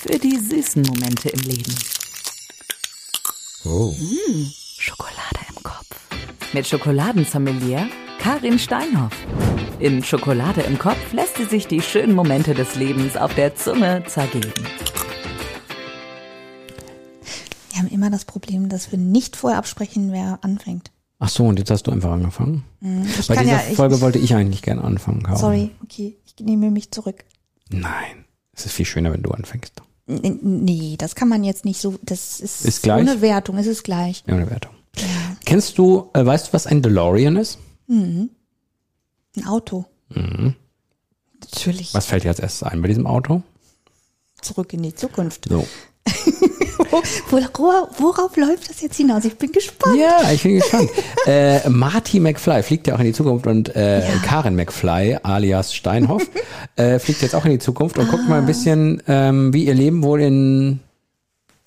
[0.00, 1.74] für die süßen Momente im Leben.
[3.64, 3.92] Oh.
[3.98, 4.46] Mmh,
[4.78, 5.86] Schokolade im Kopf.
[6.52, 7.86] Mit Schokoladensommelier
[8.18, 9.12] Karin Steinhoff.
[9.78, 14.02] In Schokolade im Kopf lässt sie sich die schönen Momente des Lebens auf der Zunge
[14.06, 14.52] zergeben.
[17.70, 20.90] Wir haben immer das Problem, dass wir nicht vorher absprechen, wer anfängt.
[21.18, 22.64] Ach so, und jetzt hast du einfach angefangen.
[22.80, 25.38] Hm, Ich Bei dieser ja, ich, Folge wollte ich eigentlich gerne anfangen, Karin.
[25.38, 27.24] sorry, okay, ich nehme mich zurück.
[27.68, 28.24] Nein,
[28.54, 29.82] es ist viel schöner, wenn du anfängst.
[30.10, 33.00] Nee, das kann man jetzt nicht so, das ist, Ist gleich?
[33.02, 34.24] ohne Wertung, es ist gleich.
[34.26, 34.72] Ja, eine Wertung.
[35.44, 37.58] Kennst du, äh, weißt du, was ein DeLorean ist?
[37.88, 38.30] Ein
[39.46, 39.84] Auto.
[41.40, 41.94] Natürlich.
[41.94, 43.42] Was fällt dir als erstes ein bei diesem Auto?
[44.42, 45.46] Zurück in die Zukunft.
[45.48, 45.66] So.
[47.30, 49.24] Worauf, worauf läuft das jetzt hinaus?
[49.24, 49.96] Ich bin gespannt.
[49.98, 50.90] Ja, ich bin gespannt.
[51.26, 54.14] äh, Marty McFly fliegt ja auch in die Zukunft und äh, Ja.
[54.24, 56.22] Karin McFly alias Steinhoff
[56.76, 58.38] äh, fliegt jetzt auch in die Zukunft und guckt mal Ah.
[58.38, 60.80] ein bisschen, ähm, wie ihr Leben wohl in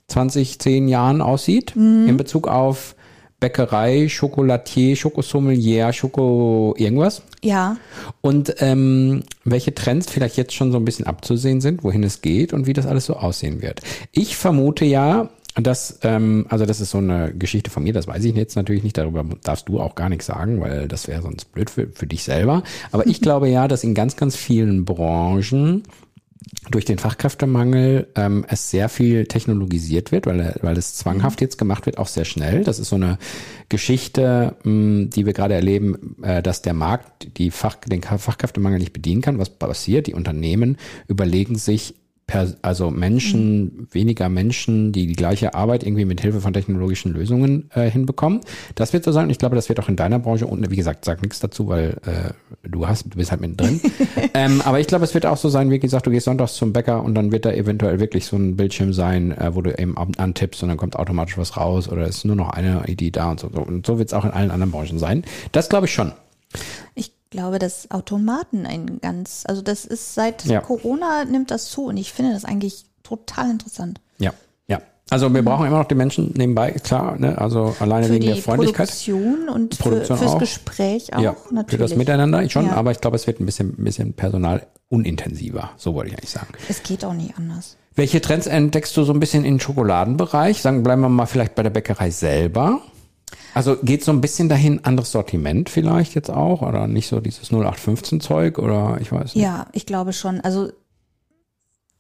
[0.08, 2.08] 20, 10 Jahren aussieht Mhm.
[2.10, 2.96] in Bezug auf
[3.44, 7.24] Bäckerei, Schokolatier, Schokosommelier, Schoko irgendwas.
[7.44, 7.76] Ja,
[8.22, 12.54] Und ähm, welche Trends vielleicht jetzt schon so ein bisschen abzusehen sind, wohin es geht
[12.54, 13.82] und wie das alles so aussehen wird.
[14.14, 18.24] Ich vermute ja, dass, ähm, also das ist so eine Geschichte von mir, das weiß
[18.24, 21.52] ich jetzt natürlich nicht, darüber darfst du auch gar nichts sagen, weil das wäre sonst
[21.52, 22.64] blöd für, für dich selber.
[22.94, 25.84] Aber ich glaube ja, dass in ganz, ganz vielen Branchen
[26.70, 31.86] durch den Fachkräftemangel ähm, es sehr viel technologisiert wird, weil, weil es zwanghaft jetzt gemacht
[31.86, 32.64] wird, auch sehr schnell.
[32.64, 33.18] Das ist so eine
[33.70, 38.94] Geschichte, mh, die wir gerade erleben, äh, dass der Markt die Fach, den Fachkräftemangel nicht
[38.94, 39.40] bedienen kann.
[39.40, 40.08] Was passiert?
[40.08, 40.78] Die Unternehmen
[41.08, 41.96] überlegen sich,
[42.62, 47.90] also Menschen, weniger Menschen, die die gleiche Arbeit irgendwie mit Hilfe von technologischen Lösungen äh,
[47.90, 48.42] hinbekommen.
[48.76, 49.26] Das wird so sein.
[49.26, 51.68] Und ich glaube, das wird auch in deiner Branche und wie gesagt, sag nichts dazu,
[51.68, 53.80] weil äh, du hast, du bist halt mittendrin.
[54.34, 56.74] ähm, aber ich glaube, es wird auch so sein, wie gesagt, du gehst sonntags zum
[56.74, 59.98] Bäcker und dann wird da eventuell wirklich so ein Bildschirm sein, äh, wo du eben
[59.98, 63.12] an- antippst und dann kommt automatisch was raus oder es ist nur noch eine Idee
[63.12, 63.48] da und so.
[63.48, 65.24] Und so wird es auch in allen anderen Branchen sein.
[65.52, 66.14] Das glaube ich schon.
[67.34, 70.62] Ich glaube, dass Automaten ein ganz, also das ist seit Ja.
[70.62, 74.00] Corona nimmt das zu und ich finde das eigentlich total interessant.
[74.20, 74.34] Ja,
[74.68, 74.80] ja.
[75.10, 77.36] Also wir brauchen immer noch die Menschen nebenbei, klar, ne?
[77.40, 78.88] also alleine Für wegen der Freundlichkeit.
[78.88, 80.40] Produktion und Produktion für, fürs auch.
[80.40, 81.72] Gespräch auch ja, natürlich.
[81.72, 82.74] für das Miteinander schon, Ja.
[82.74, 85.72] aber ich glaube, es wird ein bisschen, ein bisschen personal unintensiver.
[85.76, 86.50] So wollte ich eigentlich sagen.
[86.70, 87.78] Es geht auch nicht anders.
[87.96, 90.62] Welche Trends entdeckst du so ein bisschen im Schokoladenbereich?
[90.62, 92.82] Sagen, bleiben wir mal vielleicht bei der Bäckerei selber.
[93.54, 97.52] Also geht so ein bisschen dahin, anderes Sortiment vielleicht jetzt auch oder nicht so dieses
[97.52, 99.44] 0815 Zeug oder ich weiß nicht.
[99.44, 100.42] Ja, ich glaube schon.
[100.42, 100.72] Also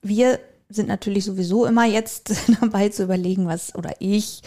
[0.02, 0.40] wir
[0.70, 4.42] sind natürlich sowieso immer jetzt dabei zu überlegen, was, oder ich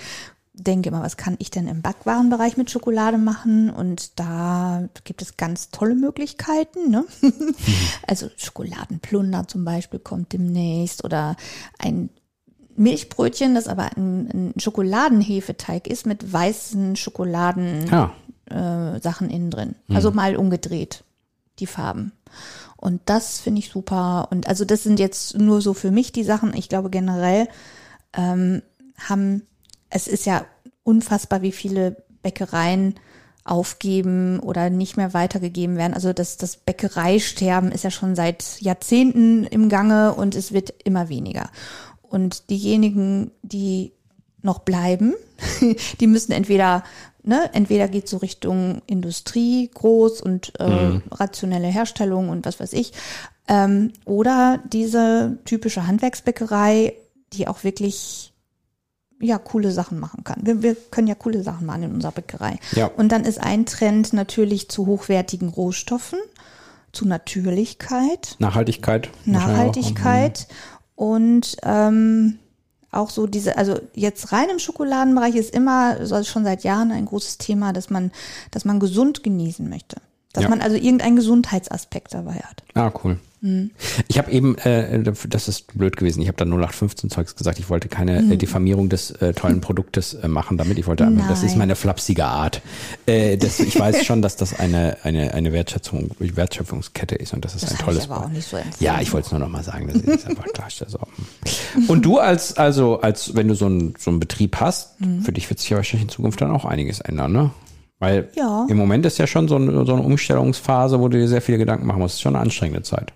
[0.52, 3.70] denke immer, was kann ich denn im Backwarenbereich mit Schokolade machen?
[3.70, 6.90] Und da gibt es ganz tolle Möglichkeiten.
[6.90, 7.04] Ne?
[8.06, 11.36] Also Schokoladenplunder zum Beispiel kommt demnächst oder
[11.78, 12.08] ein
[12.78, 18.12] Milchbrötchen, das aber ein, ein Schokoladenhefeteig ist mit weißen Schokoladen Ja,
[18.50, 19.74] äh, Sachen innen drin.
[19.92, 21.04] Also mal umgedreht,
[21.58, 22.12] die Farben.
[22.76, 24.28] Und das finde ich super.
[24.30, 26.54] Und also das sind jetzt nur so für mich die Sachen.
[26.54, 27.48] Ich glaube generell
[28.12, 28.62] ähm,
[29.08, 29.42] haben,
[29.90, 30.44] es ist ja
[30.82, 32.94] unfassbar, wie viele Bäckereien
[33.44, 35.94] aufgeben oder nicht mehr weitergegeben werden.
[35.94, 41.08] Also das, das Bäckereisterben ist ja schon seit Jahrzehnten im Gange und es wird immer
[41.08, 41.50] weniger.
[42.08, 43.92] Und diejenigen, die
[44.42, 45.14] noch bleiben,
[46.00, 46.84] die müssen entweder,
[47.22, 52.92] ne, entweder geht so Richtung Industrie groß und äh, rationelle Herstellung und was weiß ich,
[53.48, 56.94] ähm, oder diese typische Handwerksbäckerei,
[57.32, 58.32] die auch wirklich
[59.20, 60.40] ja coole Sachen machen kann.
[60.42, 62.58] Wir, wir können ja coole Sachen machen in unserer Bäckerei.
[62.72, 62.86] Ja.
[62.86, 66.18] Und dann ist ein Trend natürlich zu hochwertigen Rohstoffen,
[66.92, 68.36] zu Natürlichkeit.
[68.38, 69.10] Nachhaltigkeit.
[69.24, 70.48] Nachhaltigkeit
[70.96, 72.38] und ähm,
[72.90, 77.04] auch so diese, also jetzt rein im Schokoladenbereich ist immer, so schon seit Jahren ein
[77.04, 78.10] großes Thema, dass man,
[78.50, 79.96] dass man gesund genießen möchte.
[80.32, 80.48] Dass Ja.
[80.50, 82.62] man also irgendeinen Gesundheitsaspekt dabei hat.
[82.74, 83.18] Ah, cool.
[83.42, 83.70] Mhm.
[84.08, 87.68] Ich habe eben, äh, das ist blöd gewesen, ich habe da 0815 Zeugs gesagt, ich
[87.68, 88.32] wollte keine Mhm.
[88.32, 90.78] äh, Diffamierung des äh, tollen Produktes äh, machen damit.
[90.78, 91.58] Ich wollte einfach, das ist Nein.
[91.58, 92.62] meine flapsige Art.
[93.06, 97.54] Äh, das, ich weiß schon, dass das eine, eine, eine Wertschätzung, Wertschöpfungskette ist und das
[97.54, 98.82] ist Das ein habe ich tolles aber auch nicht so empfunden.
[98.84, 100.68] Ja, ich wollte es nur noch mal sagen, das ist einfach klar.
[100.86, 100.98] So.
[101.88, 105.20] Und du als, also, als wenn du so einen so einen Betrieb hast, Mhm.
[105.22, 107.50] für dich wird sich ja wahrscheinlich in Zukunft dann auch einiges ändern, ne?
[107.98, 108.66] Weil Ja.
[108.68, 111.58] im Moment ist ja schon so eine, so eine Umstellungsphase, wo du dir sehr viele
[111.58, 112.12] Gedanken machen musst.
[112.14, 113.12] Das ist schon eine anstrengende Zeit.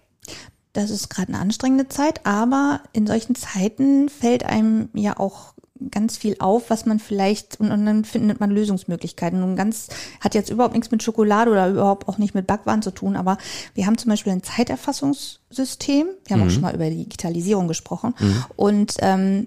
[0.72, 5.55] Das ist gerade eine anstrengende Zeit, aber in solchen Zeiten fällt einem ja auch
[5.90, 9.43] ganz viel auf, was man vielleicht, und, und dann findet man Lösungsmöglichkeiten.
[9.43, 9.88] Und ganz,
[10.20, 13.38] hat jetzt überhaupt nichts mit Schokolade oder überhaupt auch nicht mit Backwaren zu tun, aber
[13.75, 16.06] wir haben zum Beispiel ein Zeiterfassungssystem.
[16.26, 18.14] Wir haben auch schon mal über Digitalisierung gesprochen.
[18.56, 19.46] Und ähm,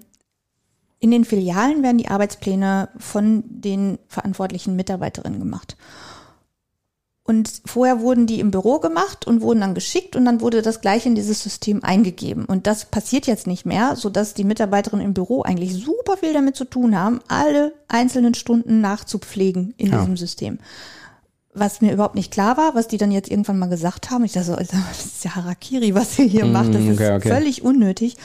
[0.98, 5.76] in den Filialen werden die Arbeitspläne von den verantwortlichen Mitarbeiterinnen gemacht.
[7.26, 10.82] Und vorher wurden die im Büro gemacht und wurden dann geschickt und dann wurde das
[10.82, 12.44] gleich in dieses System eingegeben.
[12.44, 16.54] Und das passiert jetzt nicht mehr, sodass die Mitarbeiterinnen im Büro eigentlich super viel damit
[16.54, 20.00] zu tun haben, alle einzelnen Stunden nachzupflegen in Ja.
[20.00, 20.58] diesem System.
[21.54, 24.24] Was mir überhaupt nicht klar war, was die dann jetzt irgendwann mal gesagt haben.
[24.24, 26.74] Ich dachte so, das ist ja Harakiri, was ihr hier macht.
[26.74, 27.28] Das okay, ist okay.
[27.28, 28.16] völlig unnötig.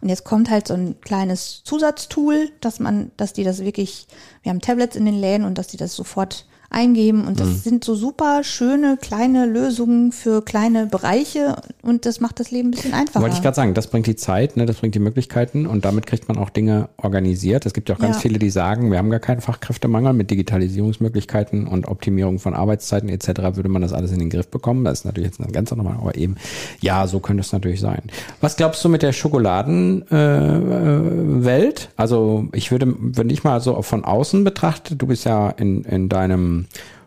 [0.00, 4.08] Und jetzt kommt halt so ein kleines Zusatztool, dass man, dass die das wirklich,
[4.42, 7.54] wir haben Tablets in den Läden und dass die das sofort eingeben und das Mhm.
[7.56, 12.72] sind so super schöne kleine Lösungen für kleine Bereiche und das macht das Leben ein
[12.72, 13.22] bisschen einfacher.
[13.22, 16.04] Wollte ich gerade sagen, das bringt die Zeit, ne, das bringt die Möglichkeiten und damit
[16.06, 17.64] kriegt man auch Dinge organisiert.
[17.64, 18.20] Es gibt ja auch ganz Ja.
[18.22, 23.56] viele, die sagen, wir haben gar keinen Fachkräftemangel mit Digitalisierungsmöglichkeiten und Optimierung von Arbeitszeiten etc.
[23.56, 24.84] würde man das alles in den Griff bekommen.
[24.84, 26.36] Das ist natürlich jetzt eine ganz andere Meinung, aber eben,
[26.80, 28.02] ja, so könnte es natürlich sein.
[28.42, 31.80] Was glaubst du mit der Schokoladenwelt?
[31.80, 35.84] Äh, also ich würde, wenn ich mal so von außen betrachte, du bist ja in,
[35.84, 36.57] in deinem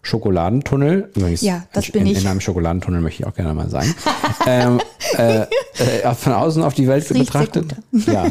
[0.04, 1.12] Schokoladentunnel.
[1.16, 2.22] Übrigens, Ja, das in, bin ich.
[2.22, 3.94] In einem Schokoladentunnel möchte ich auch gerne mal sein.
[4.48, 4.82] ähm,
[5.18, 5.42] äh,
[5.78, 7.76] äh, von außen auf die Welt Das betrachtet.
[7.92, 8.26] Ja.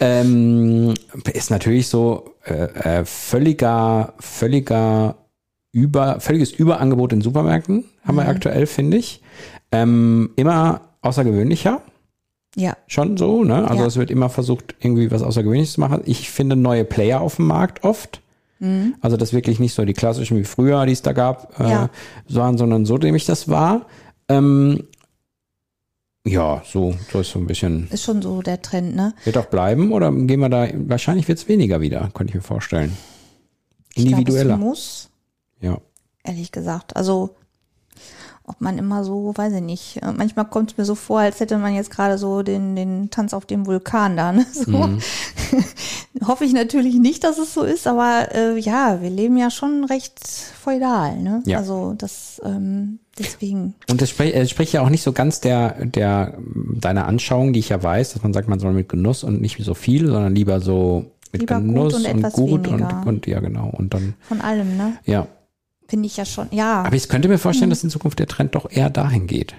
[0.00, 0.94] ähm,
[1.32, 5.16] ist natürlich so äh, äh, völliger, völliger
[5.72, 8.20] über, völliges Überangebot in Supermärkten haben Mhm.
[8.20, 9.20] wir aktuell, finde ich.
[9.72, 11.80] Ähm, immer außergewöhnlicher.
[12.56, 13.68] ja, Schon so, ne?
[13.68, 13.86] Also Ja.
[13.88, 16.02] es wird immer versucht, irgendwie was Außergewöhnliches zu machen.
[16.06, 18.20] Ich finde neue Player auf dem Markt oft.
[18.58, 18.94] Mhm.
[19.00, 21.90] Also das wirklich nicht so die klassischen wie früher, die es da gab, äh, Ja.
[22.28, 23.86] waren, sondern so, dem ich das war.
[24.28, 24.84] Ähm,
[26.26, 27.88] ja, so, so ist so ein bisschen.
[27.90, 29.14] ist schon so der Trend, ne?
[29.24, 32.40] Wird auch bleiben oder gehen wir da, wahrscheinlich wird es weniger wieder, könnte ich mir
[32.42, 32.96] vorstellen.
[33.94, 34.54] Ich glaub, Individueller.
[34.54, 35.10] es muss,
[35.60, 35.78] ja.
[36.24, 36.96] ehrlich gesagt.
[36.96, 37.36] Also
[38.48, 40.02] ob man immer so, weiß ich nicht.
[40.02, 43.10] äh, Manchmal kommt es mir so vor, als hätte man jetzt gerade so den, den
[43.10, 44.32] Tanz auf dem Vulkan da.
[44.32, 44.46] Ne?
[44.52, 44.70] So.
[44.70, 45.00] Mhm.
[46.26, 49.84] Hoffe ich natürlich nicht, dass es so ist, aber äh, ja, wir leben ja schon
[49.84, 51.18] recht feudal.
[51.18, 51.42] Ne?
[51.44, 51.58] Ja.
[51.58, 53.74] Also das ähm, deswegen.
[53.90, 56.38] Und das spricht, es spricht ja auch nicht so ganz der, der,
[56.74, 59.62] deiner Anschauung, die ich ja weiß, dass man sagt, man soll mit Genuss und nicht
[59.62, 63.02] so viel, sondern lieber so mit Lieber gut Genuss und und, etwas gut und, weniger.
[63.06, 63.68] und, ja, genau.
[63.76, 64.96] Und dann, Von allem, ne?
[65.04, 65.26] ja.
[65.88, 66.48] Finde ich ja schon.
[66.50, 69.54] Ja, Aber ich könnte mir vorstellen, dass in Zukunft der Trend doch eher dahin geht.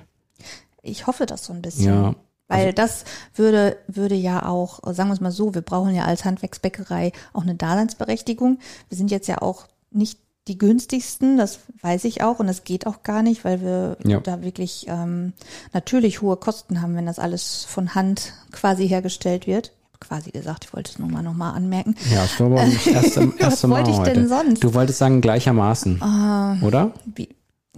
[0.84, 1.86] ich hoffe das so ein bisschen.
[1.86, 2.16] Ja.
[2.50, 3.04] Weil das
[3.36, 7.42] würde, würde ja auch, sagen wir es mal so, wir brauchen ja als Handwerksbäckerei auch
[7.42, 8.60] eine Daseinsberechtigung.
[8.88, 12.88] Wir sind jetzt ja auch nicht die günstigsten, das weiß ich auch und das geht
[12.88, 14.22] auch gar nicht, weil wir Ja.
[14.22, 15.34] da wirklich ähm,
[15.74, 19.74] natürlich hohe Kosten haben, wenn das alles von Hand quasi hergestellt wird.
[20.00, 21.96] Quasi gesagt, ich wollte es nur mal noch mal anmerken.
[22.12, 24.14] Ja, das war aber das erste, erste Mal wollte ich heute.
[24.14, 24.64] denn sonst?
[24.64, 26.02] Du wolltest sagen gleichermaßen,
[26.62, 26.92] oder?
[27.16, 27.30] Wie,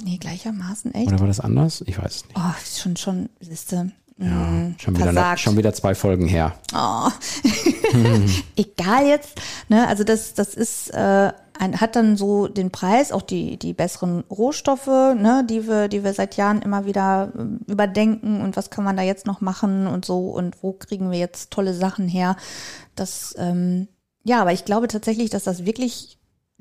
[0.04, 1.07] nee, gleichermaßen echt.
[1.07, 1.83] Oder war das anders?
[1.88, 2.38] Ich weiß es nicht.
[2.38, 5.39] Oh, schon, schon, siehste, Ja, mh, schon, wieder, versagt.
[5.39, 6.54] schon wieder zwei Folgen her.
[6.75, 7.10] Oh.
[8.56, 9.39] Egal jetzt,
[9.69, 9.88] ne?
[9.88, 14.88] Also das, das ist, äh, hat dann so den Preis, auch die, die besseren Rohstoffe,
[14.88, 18.95] ne, die wir, die wir seit Jahren immer wieder ähm, überdenken und was kann man
[18.97, 22.38] da jetzt noch machen und so und wo kriegen wir jetzt tolle Sachen her.
[22.95, 23.88] Das, ähm,
[24.23, 26.17] ja, aber ich glaube tatsächlich, dass das wirklich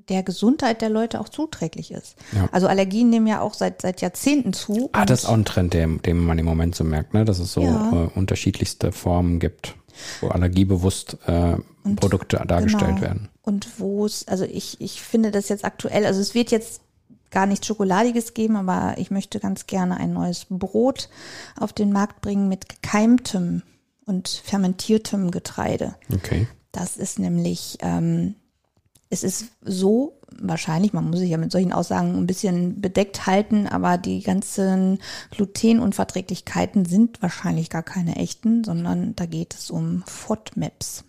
[0.08, 2.16] der Gesundheit der Leute auch zuträglich ist.
[2.32, 2.48] Ja.
[2.52, 4.88] Also Allergien nehmen ja auch seit, seit Jahrzehnten zu.
[4.92, 7.24] Ah, das ist auch ein Trend, den, den man im Moment so merkt, ne?
[7.24, 7.92] dass es so Ja.
[7.92, 9.74] äh, unterschiedlichste Formen gibt,
[10.20, 11.56] wo allergiebewusst äh,
[11.96, 13.00] Produkte dargestellt Genau.
[13.00, 13.28] werden.
[13.43, 16.82] Und wo es, also ich, ich finde das jetzt aktuell, also es wird jetzt
[17.31, 21.08] gar nichts Schokoladiges geben, aber ich möchte ganz gerne ein neues Brot
[21.58, 23.62] auf den Markt bringen mit gekeimtem
[24.06, 25.94] und fermentiertem Getreide.
[26.12, 26.46] Okay.
[26.72, 28.34] Das ist nämlich, ähm,
[29.10, 33.67] es ist so wahrscheinlich, man muss sich ja mit solchen Aussagen ein bisschen bedeckt halten,
[33.67, 34.99] aber die ganzen
[35.31, 41.05] Glutenunverträglichkeiten sind wahrscheinlich gar keine echten, sondern da geht es um FODMAPs.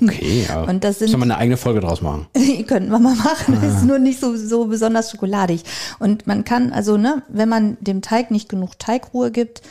[0.00, 0.62] Okay, ja.
[0.68, 2.26] Und das sind- Sollen wir eine eigene Folge draus machen?
[2.66, 3.58] Könnten wir mal machen.
[3.60, 5.64] Das ist nur nicht so, so besonders schokoladig.
[5.98, 9.62] Und man kann, also, ne, wenn man dem Teig nicht genug Teigruhe gibt,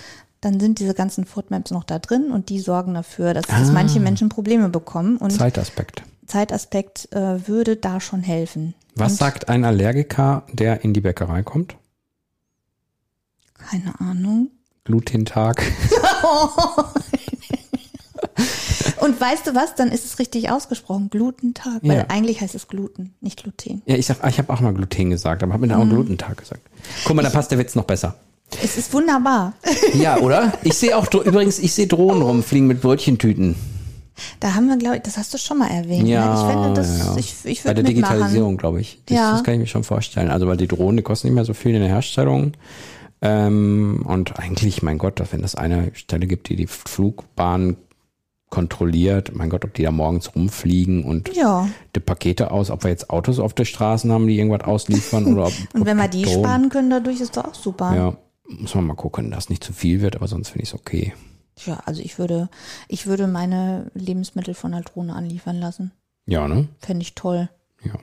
[0.42, 3.74] dann sind diese ganzen Foodmaps noch da drin und die sorgen dafür, dass, dass Ah.
[3.74, 5.18] manche Menschen Probleme bekommen.
[5.18, 6.02] Und Zeitaspekt.
[6.32, 8.74] Zeitaspekt äh, würde da schon helfen.
[8.96, 11.76] Was und, sagt ein Allergiker, der in die Bäckerei kommt?
[13.58, 14.50] Keine Ahnung.
[14.86, 15.62] Glutentag.
[19.00, 19.76] Und weißt du was?
[19.76, 21.10] Dann ist es richtig ausgesprochen.
[21.10, 21.80] Glutentag.
[21.82, 22.06] Weil Ja.
[22.10, 23.82] eigentlich heißt es Gluten, nicht Gluten.
[23.86, 25.88] Ja, ich sag, ich habe auch mal Gluten gesagt, aber habe mir dann Mhm.
[25.88, 26.62] auch Glutentag gesagt.
[27.06, 28.16] Guck mal, da passt der Witz noch besser.
[28.64, 29.54] Es ist wunderbar.
[29.94, 30.54] Ja, oder?
[30.64, 33.56] Ich sehe auch, übrigens, ich sehe Drohnen rumfliegen mit Brötchentüten.
[34.40, 36.08] Da haben wir, glaube ich, das hast du schon mal erwähnt.
[36.08, 36.40] Ja, ne?
[36.42, 37.16] Ich finde, das, ja.
[37.18, 38.14] ich, ich Bei würde der mitmachen.
[38.16, 39.02] Digitalisierung, glaube ich.
[39.06, 39.32] Das, Ja.
[39.34, 40.30] das kann ich mir schon vorstellen.
[40.30, 42.54] Also, weil die Drohnen, die kosten nicht mehr so viel in der Herstellung.
[43.22, 47.78] Ähm, und eigentlich, mein Gott, wenn es eine Stelle gibt, die die Flugbahn
[48.50, 51.70] kontrolliert, mein Gott, ob die da morgens rumfliegen und Ja.
[51.96, 55.46] die Pakete aus, ob wir jetzt Autos auf der Straßen haben, die irgendwas ausliefern oder
[55.48, 55.54] ob.
[55.74, 56.40] Und ob wenn wir die Drohnen.
[56.44, 57.96] sparen können, dadurch ist doch auch super.
[57.96, 58.18] Ja,
[58.50, 61.14] muss man mal gucken, dass nicht zu viel wird, aber sonst finde ich es okay.
[61.66, 62.50] Ja, also ich würde,
[62.88, 65.92] ich würde meine Lebensmittel von der Drohne anliefern lassen.
[66.26, 66.68] Ja, ne?
[66.80, 67.50] Fände ich toll.
[67.84, 67.94] Ja.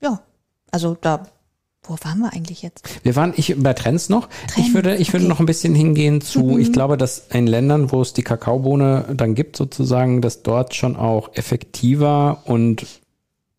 [0.00, 0.20] Ja.
[0.70, 1.26] Also da,
[1.82, 3.04] wo waren wir eigentlich jetzt?
[3.04, 4.28] Wir waren ich bei Trends noch.
[4.28, 5.24] Trends, ich würde, ich würde okay.
[5.24, 5.28] Mhm.
[5.28, 9.34] noch ein bisschen hingehen zu, ich glaube, dass in Ländern, wo es die Kakaobohne dann
[9.34, 12.86] gibt, sozusagen, dass dort schon auch effektiver und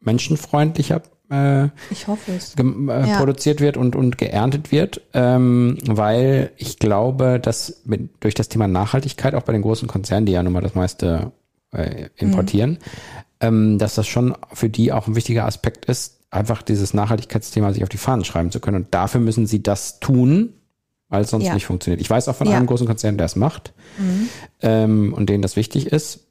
[0.01, 1.01] menschenfreundlicher
[1.31, 2.55] äh, Ich hoffe es.
[2.55, 3.17] äh, Ja.
[3.17, 8.67] produziert wird und, und geerntet wird, ähm, weil ich glaube, dass mit, durch das Thema
[8.67, 11.31] Nachhaltigkeit auch bei den großen Konzernen, die ja nun mal das meiste
[11.73, 12.77] äh, importieren,
[13.41, 17.83] ähm, dass das schon für die auch ein wichtiger Aspekt ist, einfach dieses Nachhaltigkeitsthema sich
[17.83, 18.77] auf die Fahnen schreiben zu können.
[18.77, 20.53] Und dafür müssen sie das tun,
[21.09, 21.53] weil es sonst Ja.
[21.53, 22.01] nicht funktioniert.
[22.01, 22.57] Ich weiß auch von Ja.
[22.57, 23.73] einem großen Konzern, der es macht
[24.61, 26.24] ähm, und denen das wichtig ist.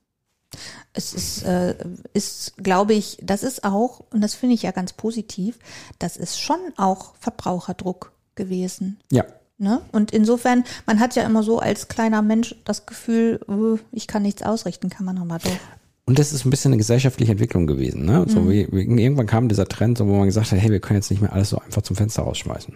[0.92, 1.75] Es ist, äh,
[2.12, 5.58] ist, glaube ich, das ist auch, und das finde ich ja ganz positiv,
[5.99, 8.99] das ist schon auch Verbraucherdruck gewesen.
[9.11, 9.25] Ja.
[9.58, 9.80] Ne?
[9.92, 14.23] Und insofern, man hat ja immer so als kleiner Mensch das Gefühl, äh, ich kann
[14.23, 15.58] nichts ausrichten, kann man aber doch.
[16.06, 18.04] Und das ist ein bisschen eine gesellschaftliche Entwicklung gewesen.
[18.04, 18.20] Ne?
[18.26, 18.28] Mhm.
[18.28, 20.99] So wie, wie, irgendwann kam dieser Trend, so, wo man gesagt hat, hey, wir können
[20.99, 22.75] jetzt nicht mehr alles so einfach zum Fenster rausschmeißen.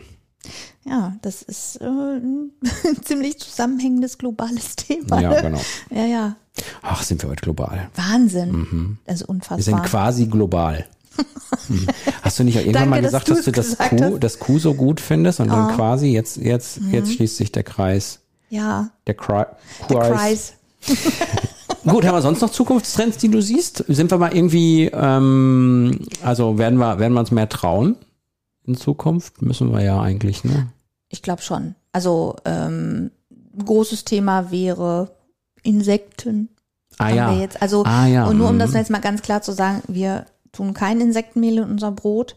[0.85, 2.53] Ja, das ist äh, ein
[3.03, 5.21] ziemlich zusammenhängendes globales Thema.
[5.21, 5.43] Ja, ne?
[5.43, 5.61] genau.
[5.91, 6.37] Ja, ja.
[6.83, 7.89] Ach, sind wir heute global.
[7.95, 8.99] Wahnsinn.
[9.07, 9.83] Das ist Wir sind unfassbar.
[9.85, 10.87] quasi global.
[11.69, 11.87] Hm.
[12.23, 14.21] Hast du nicht auch irgendwann Danke, mal dass gesagt, du dass du das Q, hast.
[14.25, 15.75] das Q so gut findest und dann Oh.
[15.77, 16.93] quasi jetzt, jetzt, Mhm.
[16.95, 18.21] jetzt schließt sich der Kreis.
[18.51, 19.47] ja, Der Kreis.
[19.91, 20.53] der Kreis.
[21.87, 23.85] Gut, haben wir sonst noch Zukunftstrends, die du siehst?
[23.89, 27.97] Sind wir mal irgendwie, ähm, also werden wir, werden wir uns mehr trauen
[28.67, 29.41] in Zukunft?
[29.43, 30.69] Müssen wir ja eigentlich, ne?
[31.09, 31.75] Ich glaube schon.
[31.93, 33.11] Also ähm,
[33.59, 35.11] ein großes Thema wäre
[35.69, 36.49] Insekten.
[36.99, 37.33] Ah ja.
[37.33, 37.61] jetzt.
[37.63, 38.61] Also Ah, ja, und nur um mhm.
[38.61, 42.37] das jetzt mal ganz klar zu sagen, wir tun kein Insektenmehl in unser Brot.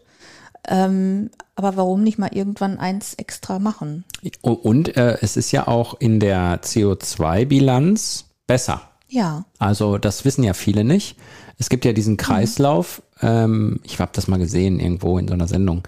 [0.68, 4.04] Ähm, aber warum nicht mal irgendwann eins extra machen?
[4.42, 8.82] Und äh, es ist ja auch in der CO2-Bilanz besser.
[9.08, 11.16] Ja, Also das wissen ja viele nicht.
[11.58, 15.48] Es gibt ja diesen Kreislauf, ähm, ich habe das mal gesehen irgendwo in so einer
[15.48, 15.82] Sendung,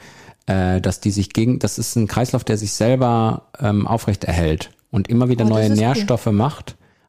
[0.47, 4.71] äh, dass die sich gegen, das ist ein Kreislauf, der sich selber ähm, aufrecht erhält
[4.91, 5.77] und immer wieder Oh, neue ist cool.
[5.77, 6.27] Nährstoffe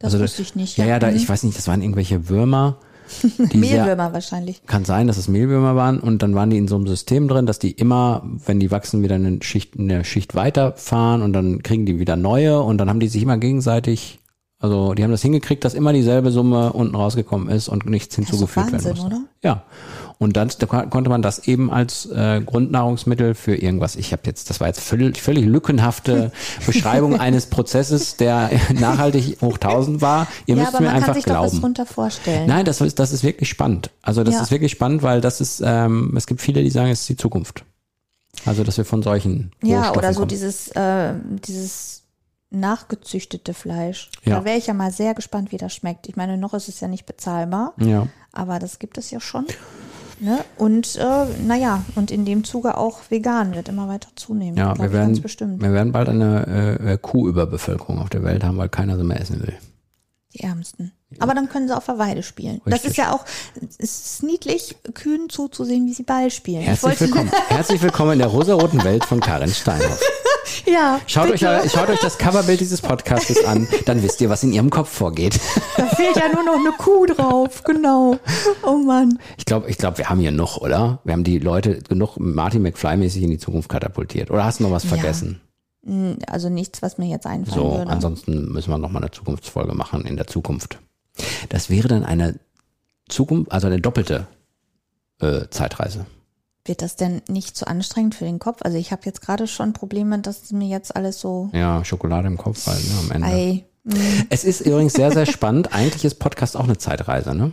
[0.06, 0.14] macht.
[0.14, 1.00] Also Das wusste ich nicht, Ja, ja.
[1.00, 1.16] da, Mhm.
[1.18, 2.78] ich weiß nicht, das waren irgendwelche Würmer.
[3.24, 4.66] Die sehr, Mehlwürmer wahrscheinlich.
[4.66, 7.46] kann sein, dass es Mehlwürmer waren und dann waren die in so einem System drin,
[7.46, 11.86] dass die immer, wenn die wachsen, wieder eine Schicht, eine Schicht weiterfahren und dann kriegen
[11.86, 14.20] die wieder neue und dann haben die sich immer gegenseitig,
[14.58, 18.72] also die haben das hingekriegt, dass immer dieselbe Summe unten rausgekommen ist und nichts hinzugefügt
[18.72, 19.06] werden Wahnsinn, musste.
[19.06, 19.22] oder?
[19.44, 19.64] Ja.
[20.18, 23.96] Und dann da kon- konnte man das eben als äh, Grundnahrungsmittel für irgendwas.
[23.98, 26.32] Ich habe jetzt, das war jetzt völlig, völlig lückenhafte
[26.66, 30.28] Beschreibung eines Prozesses, der nachhaltig hoch 1000 war.
[30.46, 31.52] Ihr ja, müsst mir einfach doch glauben.
[31.52, 32.48] was drunter vorstellen.
[32.48, 33.90] Nein, das ist, das ist wirklich spannend.
[34.02, 34.42] Also das Ja.
[34.42, 37.18] ist wirklich spannend, weil das ist, ähm, es gibt viele, die sagen, es ist die
[37.18, 37.66] Zukunft.
[38.46, 40.30] Also, dass wir von solchen Ja, oder so kommen.
[40.30, 41.14] dieses, äh,
[41.48, 42.04] dieses
[42.52, 44.10] nachgezüchtete Fleisch.
[44.24, 44.40] Ja.
[44.40, 46.08] Da wäre ich ja mal sehr gespannt, wie das schmeckt.
[46.08, 49.46] Ich meine, noch ist es ja nicht bezahlbar, Ja, aber das gibt es ja schon.
[50.20, 50.44] Ne?
[50.58, 54.58] Und äh, naja, und in dem Zuge auch vegan wird immer weiter zunehmen.
[54.58, 58.70] ja wir werden, wir werden bald eine äh, äh, Kuhüberbevölkerung auf der Welt haben, weil
[58.70, 59.54] keiner sie mehr essen will.
[60.34, 60.92] Die Ärmsten.
[61.20, 62.62] Aber dann können sie auf der Weide spielen.
[62.66, 62.92] Das Richtig.
[62.92, 63.26] ist ja auch,
[63.78, 66.62] es ist niedlich, Kühen zuzusehen, wie sie Ball spielen.
[66.62, 67.32] Ich Herzlich willkommen.
[67.48, 70.02] Herzlich willkommen in der rosaroten Welt von Karin Steinhoff.
[70.66, 74.52] Ja, Schaut euch, schaut euch das Coverbild dieses Podcastes an, dann wisst ihr, was in
[74.54, 75.40] ihrem Kopf vorgeht.
[75.78, 78.18] Da fehlt ja nur noch eine Kuh drauf, genau.
[78.64, 79.20] Oh Mann.
[79.38, 81.00] Ich glaube, ich glaube, wir haben hier noch, oder?
[81.04, 84.32] Wir haben die Leute genug Martin McFly-mäßig in die Zukunft katapultiert.
[84.32, 85.42] Oder hast du noch was vergessen?
[85.86, 87.92] Hm, Also nichts, was mir jetzt einfallen So, würde.
[87.92, 90.80] ansonsten müssen wir nochmal eine Zukunftsfolge machen in der Zukunft.
[91.50, 92.40] Das wäre dann eine
[93.08, 94.28] Zukunft, also eine doppelte
[95.22, 96.06] äh, Zeitreise.
[96.66, 98.60] Wird das denn nicht zu anstrengend für den Kopf?
[98.64, 102.38] Also ich habe jetzt gerade schon Probleme, dass mir jetzt alles so Ja, Schokolade im
[102.38, 103.28] Kopf halt, ne, am Ende.
[103.28, 103.66] ei.
[103.88, 105.74] hm, Es ist übrigens sehr, sehr spannend.
[105.74, 107.52] Eigentlich ist Podcast auch eine Zeitreise, ne?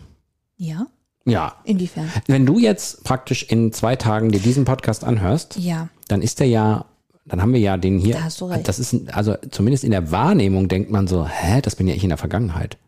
[0.57, 0.87] Ja?
[1.27, 1.57] Ja.
[1.65, 2.11] Inwiefern?
[2.27, 5.89] Wenn du jetzt praktisch in zwei Tagen dir diesen Podcast anhörst, Ja.
[6.09, 6.87] dann ist der ja,
[7.27, 8.15] dann haben wir ja den hier.
[8.15, 8.67] Da hast du recht.
[8.67, 12.03] Das ist, also zumindest in der Wahrnehmung denkt man so, hä, das bin ja ich
[12.03, 12.79] in der Vergangenheit.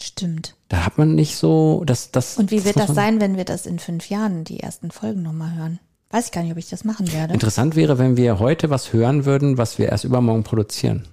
[0.00, 0.56] Stimmt.
[0.68, 2.36] Da hat man nicht so, das, das.
[2.36, 5.22] Und wie wird muss das sein, wenn wir das in fünf Jahren, die ersten Folgen
[5.22, 5.78] nochmal hören?
[6.10, 7.34] Weiß ich gar nicht, ob ich das machen werde.
[7.34, 11.08] Interessant wäre, wenn wir heute was hören würden, was wir erst übermorgen produzieren.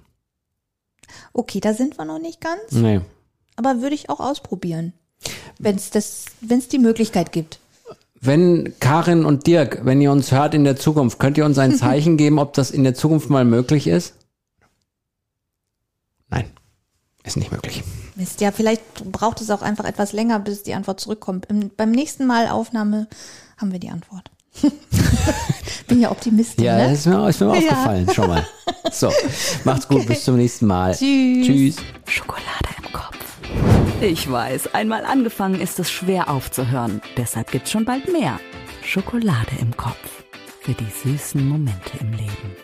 [1.32, 2.72] Okay, da sind wir noch nicht ganz.
[2.72, 3.00] Nee.
[3.56, 4.92] Aber würde ich auch ausprobieren.
[5.58, 7.58] Wenn es das, wenn es die Möglichkeit gibt.
[8.20, 11.74] Wenn Karin und Dirk, wenn ihr uns hört in der Zukunft, könnt ihr uns ein
[11.76, 14.14] Zeichen geben, ob das in der Zukunft mal möglich ist?
[16.28, 16.50] Nein,
[17.24, 17.82] ist nicht möglich.
[18.16, 21.46] Mist, ja, vielleicht braucht es auch einfach etwas länger, bis die Antwort zurückkommt.
[21.46, 23.06] Im, beim nächsten Mal Aufnahme
[23.56, 24.30] haben wir die Antwort.
[25.88, 26.64] Bin ja Optimistin.
[26.64, 26.90] Ja, ne?
[26.90, 27.52] das ist mir, ist mir Ja.
[27.52, 28.46] aufgefallen, schon mal.
[28.90, 29.10] So,
[29.64, 30.94] macht's gut, bis zum nächsten Mal.
[30.94, 31.46] Tschüss.
[31.46, 31.76] Tschüss.
[32.06, 33.16] Schokolade im Kopf.
[34.00, 37.00] Ich weiß, einmal angefangen ist es schwer aufzuhören.
[37.16, 38.38] Deshalb gibt's schon bald mehr.
[38.84, 39.96] Schokolade im Kopf.
[40.60, 42.56] Für die süßen Momente im Leben.